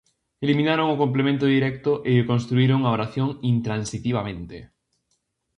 [0.45, 4.57] Eliminaron o complemento directo e construíron a oración intransitivamente.